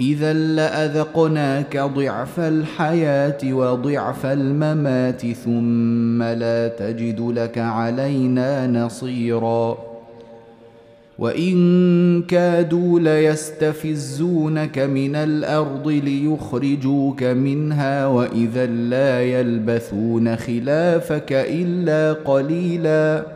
إذا 0.00 0.32
لأذقناك 0.32 1.76
ضعف 1.76 2.40
الحياة 2.40 3.38
وضعف 3.44 4.26
الممات 4.26 5.26
ثم 5.32 6.22
لا 6.22 6.68
تجد 6.68 7.20
لك 7.20 7.58
علينا 7.58 8.66
نصيرا. 8.66 9.78
وإن 11.18 12.22
كادوا 12.22 13.00
ليستفزونك 13.00 14.78
من 14.78 15.16
الأرض 15.16 15.88
ليخرجوك 15.88 17.22
منها 17.22 18.06
وإذا 18.06 18.66
لا 18.66 19.22
يلبثون 19.22 20.36
خلافك 20.36 21.32
إلا 21.32 22.12
قليلا. 22.12 23.35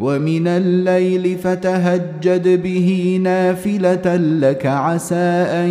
ومن 0.00 0.46
الليل 0.46 1.38
فتهجد 1.38 2.62
به 2.62 3.20
نافلة 3.22 4.16
لك 4.16 4.66
عسى 4.66 5.14
أن 5.64 5.68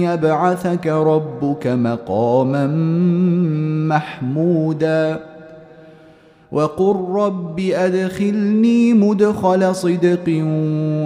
يبعثك 0.00 0.86
ربك 0.86 1.66
مقاما 1.66 2.66
محمودا. 3.88 5.20
وقل 6.52 6.96
رب 7.10 7.60
أدخلني 7.60 8.94
مدخل 8.94 9.74
صدق 9.74 10.42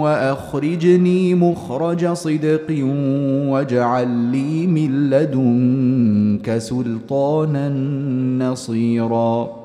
وأخرجني 0.01 1.35
مخرج 1.35 2.13
صدق 2.13 2.85
واجعل 3.49 4.07
لي 4.07 4.67
من 4.67 5.09
لدنك 5.09 6.57
سلطانا 6.57 7.69
نصيرا. 8.39 9.64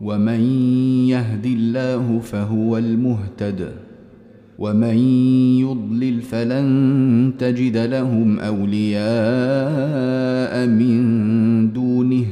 ومن 0.00 0.40
يهد 1.08 1.46
الله 1.46 2.18
فهو 2.18 2.78
المهتد 2.78 3.72
ومن 4.58 4.96
يضلل 5.58 6.22
فلن 6.22 7.32
تجد 7.38 7.76
لهم 7.76 8.38
أولياء 8.38 9.06
من 10.66 11.72
دونه 11.72 12.24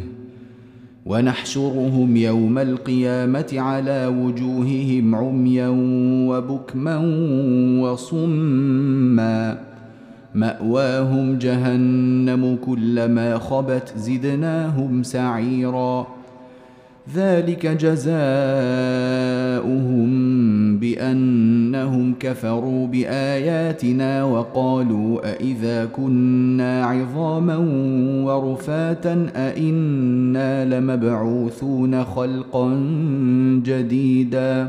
ونحشرهم 1.07 2.17
يوم 2.17 2.59
القيامة 2.59 3.47
على 3.53 4.07
وجوههم 4.07 5.15
عميا 5.15 5.69
وبكما 6.29 6.97
وصما 7.81 9.59
مأواهم 10.35 11.39
جهنم 11.39 12.59
كلما 12.65 13.39
خبت 13.39 13.95
زدناهم 13.97 15.03
سعيرا 15.03 16.18
ذلك 17.15 17.67
جزاؤهم 17.67 18.09
بأنهم 20.79 22.15
كفروا 22.21 22.87
بآياتنا 22.87 24.25
وقالوا 24.25 25.33
أإذا 25.33 25.85
كنا 25.85 26.85
عظاما 26.85 27.57
ورفاتا 28.25 29.27
أإنا 29.37 30.65
لمبعوثون 30.65 32.05
خلقا 32.05 32.75
جديدا 33.65 34.69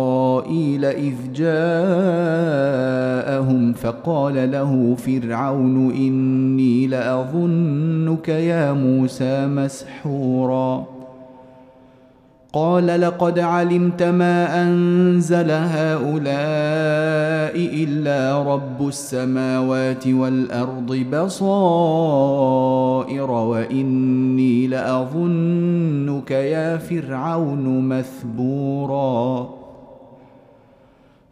إذ 0.83 1.15
جاءهم 1.35 1.73
فقال 3.73 4.51
له 4.51 4.95
فرعون 4.95 5.91
إني 5.91 6.87
لأظنك 6.87 8.29
يا 8.29 8.73
موسى 8.73 9.47
مسحورا. 9.47 10.85
قال 12.53 13.01
لقد 13.01 13.39
علمت 13.39 14.03
ما 14.03 14.63
أنزل 14.63 15.51
هؤلاء 15.51 16.21
إلا 17.55 18.43
رب 18.53 18.87
السماوات 18.87 20.07
والأرض 20.07 21.05
بصائر 21.13 22.11
وإني 23.31 24.67
لأظنك 24.67 26.31
يا 26.31 26.77
فرعون 26.77 27.89
مثبورا. 27.89 29.60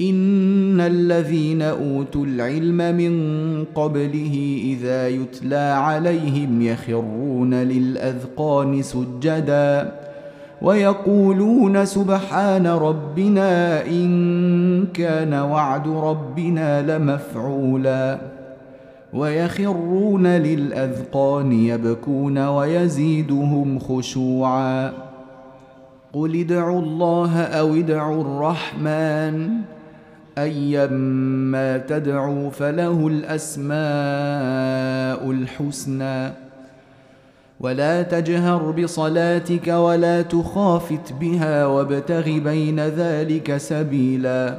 إن 0.00 0.80
الذين 0.80 1.62
أوتوا 1.62 2.24
العلم 2.26 2.76
من 2.76 3.14
قبله 3.74 4.60
إذا 4.64 5.08
يتلى 5.08 5.56
عليهم 5.56 6.62
يخرون 6.62 7.54
للأذقان 7.54 8.82
سجدا 8.82 9.92
ويقولون 10.62 11.84
سبحان 11.84 12.66
ربنا 12.66 13.86
إن 13.86 14.86
كان 14.86 15.34
وعد 15.34 15.88
ربنا 15.88 16.98
لمفعولا 16.98 18.18
ويخرون 19.12 20.26
للأذقان 20.26 21.52
يبكون 21.52 22.38
ويزيدهم 22.38 23.78
خشوعا 23.78 24.92
قل 26.12 26.40
ادعوا 26.40 26.80
الله 26.80 27.40
أو 27.42 27.74
ادعوا 27.74 28.20
الرحمن 28.20 29.50
ايما 30.38 31.78
تدعوا 31.78 32.50
فله 32.50 33.08
الأسماء 33.08 33.76
الحسنى. 35.30 36.32
ولا 37.60 38.02
تجهر 38.02 38.70
بصلاتك 38.70 39.68
ولا 39.68 40.22
تخافت 40.22 41.12
بها 41.20 41.66
وابتغ 41.66 42.38
بين 42.38 42.80
ذلك 42.80 43.56
سبيلا. 43.56 44.58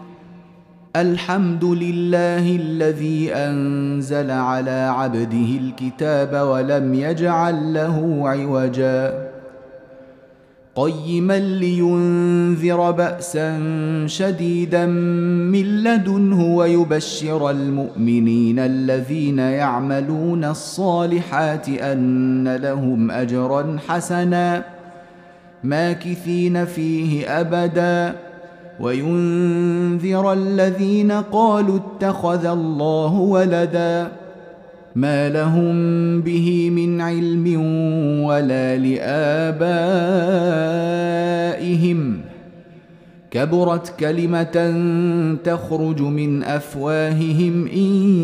الحمد 0.95 1.63
لله 1.63 2.55
الذي 2.55 3.33
أنزل 3.33 4.31
على 4.31 4.93
عبده 4.95 5.59
الكتاب 5.59 6.47
ولم 6.47 6.93
يجعل 6.93 7.73
له 7.73 8.21
عوجا. 8.29 9.27
قيما 10.75 11.39
لينذر 11.39 12.91
بأسا 12.91 13.57
شديدا 14.07 14.85
من 14.85 15.83
لدنه 15.83 16.55
ويبشر 16.55 17.49
المؤمنين 17.49 18.59
الذين 18.59 19.39
يعملون 19.39 20.43
الصالحات 20.43 21.69
أن 21.69 22.55
لهم 22.55 23.11
أجرا 23.11 23.77
حسنا. 23.87 24.63
ماكثين 25.63 26.65
فيه 26.65 27.39
أبدا. 27.39 28.15
وينذر 28.79 30.33
الذين 30.33 31.11
قالوا 31.11 31.79
اتخذ 31.79 32.45
الله 32.45 33.13
ولدا 33.13 34.11
ما 34.95 35.29
لهم 35.29 36.21
به 36.21 36.69
من 36.69 37.01
علم 37.01 37.61
ولا 38.23 38.77
لآبائهم. 38.77 39.91
كبرت 43.31 43.93
كلمة 43.99 44.73
تخرج 45.43 46.01
من 46.01 46.43
أفواههم 46.43 47.67
إن 47.67 48.15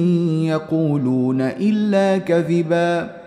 يقولون 0.44 1.42
إلا 1.42 2.18
كذبا. 2.18 3.27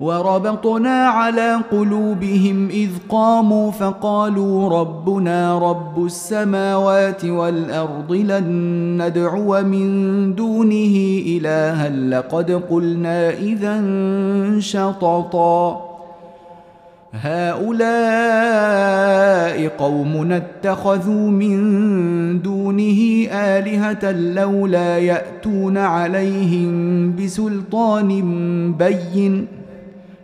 وربطنا 0.00 1.06
على 1.06 1.60
قلوبهم 1.70 2.68
إذ 2.68 2.90
قاموا 3.08 3.70
فقالوا 3.70 4.80
ربنا 4.80 5.58
رب 5.58 6.06
السماوات 6.06 7.24
والأرض 7.24 8.12
لن 8.12 8.46
ندعو 9.02 9.62
من 9.62 10.34
دونه 10.34 11.22
إلها 11.26 11.88
لقد 11.88 12.50
قلنا 12.70 13.30
إذا 13.30 13.84
شططا. 14.58 15.90
هؤلاء 17.14 18.64
قوم 19.68 20.32
اتخذوا 20.32 21.30
من 21.30 22.42
دونه 22.42 23.28
آلهة 23.32 24.12
لولا 24.12 24.98
يأتون 24.98 25.78
عليهم 25.78 27.16
بسلطان 27.16 28.22
بين 28.72 29.46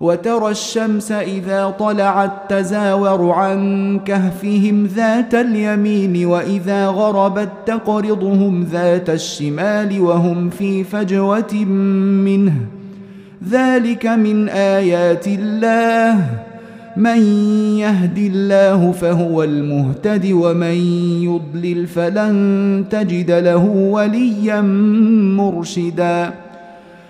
وترى 0.00 0.50
الشمس 0.50 1.12
إذا 1.12 1.74
طلعت 1.78 2.30
تزاور 2.48 3.30
عن 3.30 4.00
كهفهم 4.04 4.86
ذات 4.86 5.34
اليمين 5.34 6.26
وإذا 6.26 6.86
غربت 6.86 7.48
تقرضهم 7.66 8.64
ذات 8.72 9.10
الشمال 9.10 10.00
وهم 10.00 10.50
في 10.50 10.84
فجوة 10.84 11.54
منه. 12.24 12.54
ذلك 13.50 14.06
من 14.06 14.48
آيات 14.48 15.26
الله. 15.26 16.26
من 16.96 17.22
يهد 17.78 18.18
الله 18.18 18.92
فهو 18.92 19.42
المهتد 19.42 20.32
ومن 20.32 20.76
يضلل 21.22 21.86
فلن 21.86 22.84
تجد 22.90 23.30
له 23.30 23.64
وليا 23.66 24.60
مرشدا. 25.36 26.47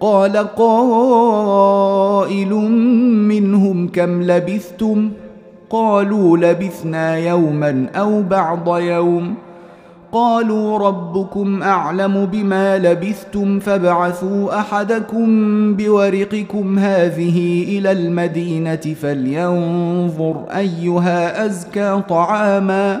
قال 0.00 0.36
قائل 0.36 2.54
منهم 3.28 3.88
كم 3.88 4.22
لبثتم؟ 4.22 5.10
قالوا 5.70 6.38
لبثنا 6.38 7.16
يوما 7.16 7.86
أو 7.96 8.22
بعض 8.22 8.78
يوم. 8.78 9.34
قالوا 10.12 10.78
ربكم 10.78 11.62
أعلم 11.62 12.26
بما 12.26 12.78
لبثتم 12.78 13.58
فابعثوا 13.58 14.60
أحدكم 14.60 15.26
بورقكم 15.76 16.78
هذه 16.78 17.64
إلى 17.78 17.92
المدينة 17.92 18.76
فلينظر 18.76 20.44
أيها 20.56 21.46
أزكى 21.46 22.02
طعاما. 22.08 23.00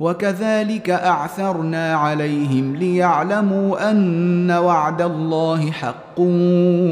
وكذلك 0.00 0.90
أعثرنا 0.90 1.94
عليهم 1.94 2.76
ليعلموا 2.76 3.90
أن 3.90 4.50
وعد 4.50 5.02
الله 5.02 5.70
حق 5.70 6.20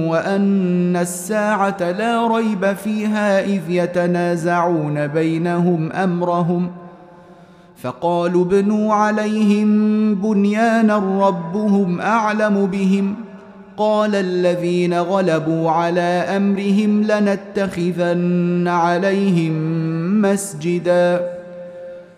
وأن 0.08 0.96
الساعة 0.96 1.76
لا 1.80 2.26
ريب 2.37 2.73
فيها 2.73 3.44
إذ 3.44 3.61
يتنازعون 3.68 5.06
بينهم 5.06 5.92
أمرهم. 5.92 6.70
فقالوا 7.76 8.44
ابنوا 8.44 8.94
عليهم 8.94 10.14
بنيانا 10.14 10.96
ربهم 11.28 12.00
أعلم 12.00 12.66
بهم. 12.66 13.14
قال 13.76 14.14
الذين 14.14 14.94
غلبوا 14.94 15.70
على 15.70 16.25
أمرهم 16.37 17.02
لنتخذن 17.02 18.68
عليهم 18.68 19.52
مسجدا. 20.23 21.34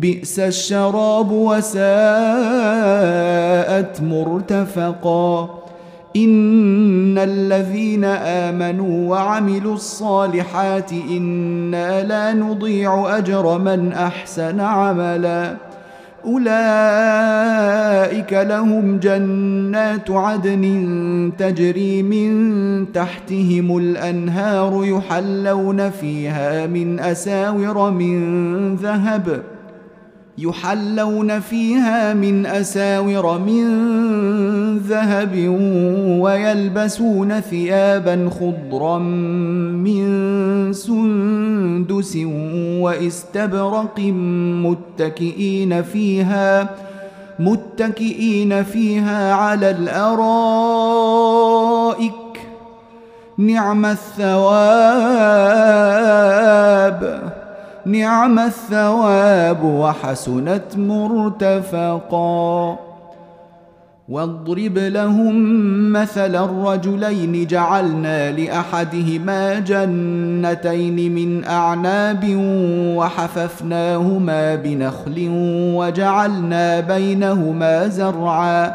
بئس 0.00 0.38
الشراب 0.38 1.32
وساءت 1.32 1.92
مرتفقا. 4.02 5.58
إن 6.16 7.18
الذين 7.18 8.04
آمنوا 8.04 9.10
وعملوا 9.10 9.74
الصالحات 9.74 10.92
إنا 10.92 12.02
لا 12.02 12.32
نضيع 12.32 13.18
أجر 13.18 13.58
من 13.58 13.92
أحسن 13.92 14.60
عملا. 14.60 15.56
أولئك 16.24 18.32
لهم 18.32 18.98
جنات 18.98 20.10
عدن 20.10 21.32
تجري 21.38 22.02
من 22.02 22.92
تحتهم 22.92 23.78
الأنهار 23.78 24.84
يحلون 24.84 25.90
فيها 25.90 26.66
من 26.66 27.00
أساور 27.00 27.90
من 27.90 28.76
ذهب. 28.76 29.42
يحلون 30.38 31.40
فيها 31.40 32.14
من 32.14 32.46
أساور 32.46 33.38
من 33.38 34.78
ذهب 34.78 35.48
ويلبسون 36.20 37.40
ثيابا 37.40 38.30
خضرا 38.40 38.98
من 38.98 40.72
سندس 40.72 42.18
واستبرق 42.80 44.00
متكئين 44.64 45.82
فيها 45.82 46.70
متكئين 47.38 48.64
فيها 48.64 49.34
على 49.34 49.70
الأرائك. 49.70 50.98
نعم 53.38 53.86
الثواب. 53.86 54.48
نعم 57.88 58.38
الثواب 58.38 59.64
وحسنت 59.64 60.76
مرتفقا. 60.76 62.78
واضرب 64.08 64.78
لهم 64.78 65.34
مثل 65.92 66.44
الرجلين 66.44 67.46
جعلنا 67.46 68.32
لأحدهما 68.32 69.58
جنتين 69.58 71.14
من 71.14 71.44
أعناب 71.44 72.24
وحففناهما 72.96 74.54
بنخل 74.54 75.28
وجعلنا 75.74 76.80
بينهما 76.80 77.88
زرعا. 77.88 78.74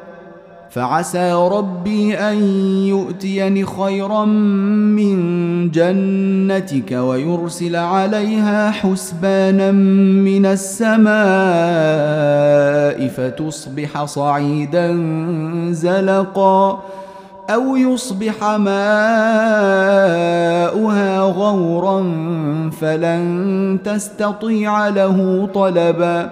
فعسى 0.71 1.33
ربي 1.33 2.17
أن 2.17 2.37
يؤتيني 2.87 3.65
خيرا 3.65 4.25
من 4.25 5.71
جنتك 5.71 6.91
ويرسل 6.91 7.75
عليها 7.75 8.71
حسبانا 8.71 9.71
من 9.71 10.45
السماء 10.45 11.11
فتصبح 13.07 14.05
صعيدا 14.05 14.97
زلقا 15.71 16.83
أو 17.49 17.75
يصبح 17.75 18.43
ماؤها 18.43 18.79
غورا 21.19 22.01
فلن 22.81 23.79
تستطيع 23.83 24.87
له 24.87 25.49
طلبا 25.53 26.31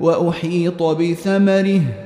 وأحيط 0.00 0.82
بثمره 0.82 2.05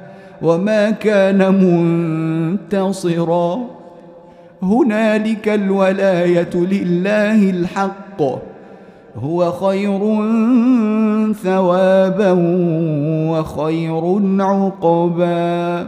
وما 0.41 0.89
كان 0.89 1.53
منتصرا. 2.63 3.59
هنالك 4.63 5.49
الولاية 5.49 6.49
لله 6.55 7.49
الحق. 7.49 8.21
هو 9.17 9.51
خير 9.51 9.99
ثوابا 11.33 12.31
وخير 13.29 14.21
عقبا. 14.43 15.87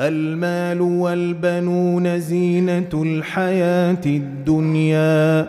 المال 0.00 0.80
والبنون 0.80 2.20
زينة 2.20 2.88
الحياة 2.94 4.00
الدنيا 4.06 5.48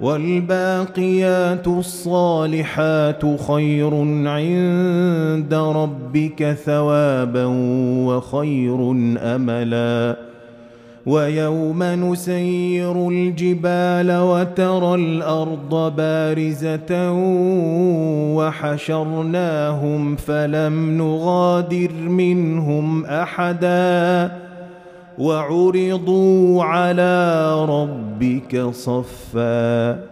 والباقيات 0.00 1.68
الصالحات 1.68 3.40
خير 3.40 3.94
عند 4.28 5.54
ربك 5.54 6.52
ثوابا 6.64 7.44
وخير 8.06 8.90
أملاً 9.18 10.31
ويوم 11.06 11.82
نسير 11.82 13.08
الجبال 13.08 14.12
وترى 14.20 14.94
الأرض 14.94 15.96
بارزة 15.96 17.12
وحشرناهم 18.36 20.16
فلم 20.16 20.98
نغادر 20.98 21.92
منهم 21.92 23.04
أحدا 23.04 24.32
وعرضوا 25.18 26.64
على 26.64 27.54
ربك 27.64 28.70
صفا 28.72 30.11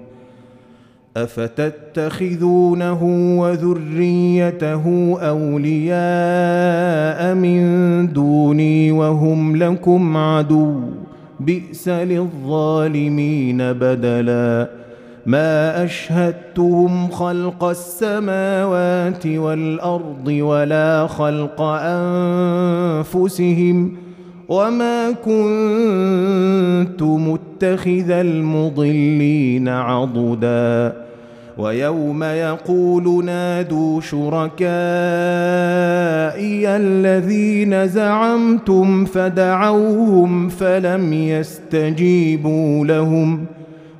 أفتتخذونه 1.17 3.03
وذريته 3.39 5.15
أولياء 5.21 5.99
من 7.35 8.13
دوني 8.13 8.91
وهم 8.91 9.55
لكم 9.55 10.17
عدو؟ 10.17 10.79
بئس 11.39 11.89
للظالمين 11.89 13.57
بدلا. 13.57 14.81
ما 15.25 15.83
أشهدتهم 15.83 17.07
خلق 17.07 17.63
السماوات 17.63 19.27
والأرض 19.27 20.27
ولا 20.27 21.07
خلق 21.07 21.61
أنفسهم 23.01 23.91
وما 24.49 25.11
كنت 25.11 27.01
متخذ 27.63 28.11
المضلين 28.11 29.67
عضدا. 29.67 30.93
ويوم 31.57 32.23
يقول 32.23 33.25
نادوا 33.25 34.01
شركائي 34.01 34.61
الذين 36.75 37.87
زعمتم 37.87 39.05
فدعوهم 39.05 40.49
فلم 40.49 41.13
يستجيبوا 41.13 42.85
لهم. 42.85 43.45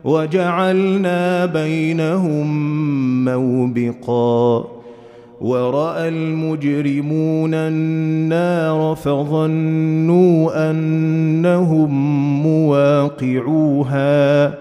وجعلنا 0.03 1.45
بينهم 1.45 3.25
موبقا. 3.25 4.80
وراى 5.41 6.07
المجرمون 6.07 7.53
النار 7.53 8.95
فظنوا 8.95 10.71
انهم 10.71 11.91
مواقعوها 12.43 14.53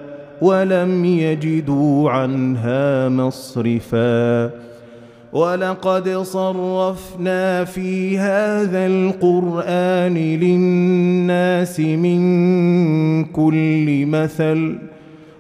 ولم 0.42 1.04
يجدوا 1.04 2.10
عنها 2.10 3.08
مصرفا 3.08 4.50
ولقد 5.32 6.08
صرفنا 6.08 7.64
في 7.64 8.18
هذا 8.18 8.86
القران 8.86 10.14
للناس 10.14 11.80
من 11.80 12.20
كل 13.24 14.06
مثل 14.06 14.89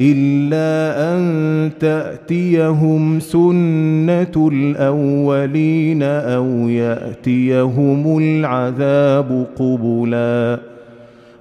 إلا 0.00 1.14
أن 1.14 1.70
تأتيهم 1.80 3.20
سنة 3.20 4.48
الأولين 4.52 6.02
أو 6.02 6.68
يأتيهم 6.68 8.18
العذاب 8.18 9.46
قبلا. 9.58 10.60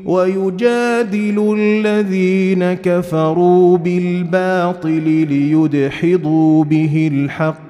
ويجادل 0.05 1.57
الذين 1.59 2.73
كفروا 2.73 3.79
بالباطل 3.79 5.27
ليدحضوا 5.31 6.65
به 6.65 7.11
الحق. 7.13 7.61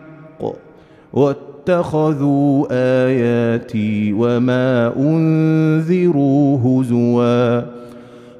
واتخذوا 1.68 2.66
آياتي 2.70 4.12
وما 4.12 4.92
أنذروا 4.96 6.58
هزوا 6.58 7.62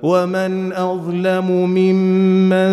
ومن 0.02 0.72
أظلم 0.72 1.50
ممن 1.50 2.70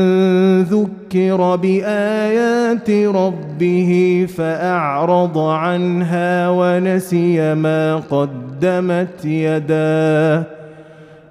ذكر 0.63 1.55
بآيات 1.55 2.89
ربه 2.89 4.25
فأعرض 4.37 5.37
عنها 5.37 6.49
ونسي 6.49 7.55
ما 7.55 7.95
قدمت 7.95 9.25
يداه 9.25 10.56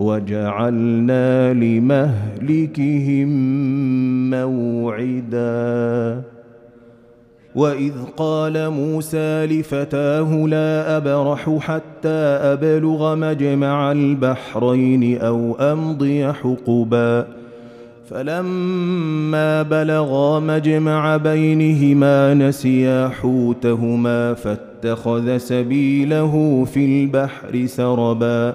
وجعلنا 0.00 1.52
لمهلكهم 1.52 3.28
موعدا. 4.30 6.22
وإذ 7.54 7.92
قال 8.16 8.70
موسى 8.70 9.46
لفتاه 9.46 10.46
لا 10.46 10.96
أبرح 10.96 11.58
حتى 11.60 12.18
أبلغ 12.52 13.14
مجمع 13.14 13.92
البحرين 13.92 15.18
أو 15.18 15.54
أمضي 15.54 16.32
حقبا. 16.32 17.26
فلما 18.10 19.62
بلغا 19.62 20.40
مجمع 20.40 21.16
بينهما 21.16 22.34
نسيا 22.34 23.08
حوتهما 23.08 24.34
فاتخذ 24.34 25.36
سبيله 25.36 26.64
في 26.64 26.84
البحر 26.84 27.66
سربا. 27.66 28.54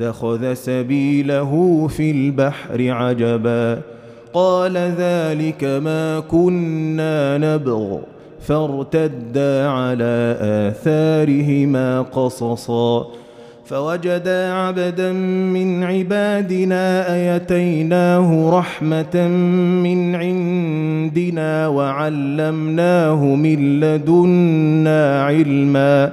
واتخذ 0.00 0.54
سبيله 0.54 1.86
في 1.88 2.10
البحر 2.10 2.90
عجبا. 2.90 3.78
قال 4.32 4.76
ذلك 4.76 5.64
ما 5.64 6.20
كنا 6.20 7.38
نبغ. 7.38 7.98
فارتدا 8.40 9.68
على 9.68 10.36
آثارهما 10.40 12.02
قصصا. 12.02 13.06
فوجدا 13.64 14.52
عبدا 14.52 15.12
من 15.12 15.84
عبادنا 15.84 17.14
آيتيناه 17.14 18.50
رحمة 18.58 19.28
من 19.84 20.14
عندنا 20.14 21.68
وعلمناه 21.68 23.24
من 23.24 23.80
لدنا 23.80 25.24
علما. 25.24 26.12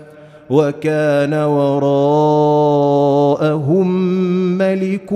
وكان 0.51 1.33
وراءهم 1.33 1.87
ملك 4.57 5.11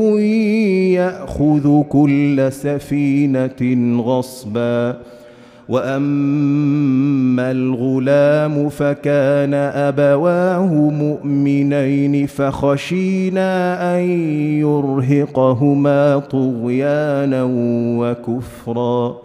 يأخذ 0.95 1.81
كل 1.81 2.47
سفينة 2.51 4.01
غصبا. 4.01 4.97
وأما 5.69 7.51
الغلام 7.51 8.69
فكان 8.69 9.53
أبواه 9.53 10.73
مؤمنين 10.73 12.27
فخشينا 12.27 13.51
أن 13.95 14.01
يرهقهما 14.59 16.19
طغيانا 16.19 17.43
وكفرا. 17.99 19.24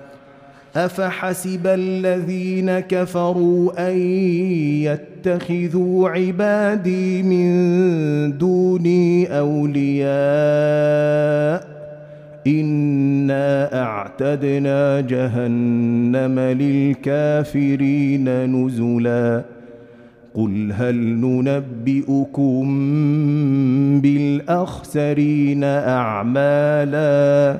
أفحسب 0.75 1.67
الذين 1.67 2.79
كفروا 2.79 3.89
أن 3.89 3.97
يتخذوا 4.87 6.09
عبادي 6.09 7.23
من 7.23 8.37
دوني 8.37 9.39
أولياء 9.39 10.11
إنا 12.47 13.81
أعتدنا 13.83 15.01
جهنم 15.01 16.39
للكافرين 16.39 18.29
نزلا 18.45 19.43
قل 20.33 20.71
هل 20.73 20.95
ننبئكم 20.95 22.67
بالأخسرين 24.01 25.63
أعمالا 25.63 27.59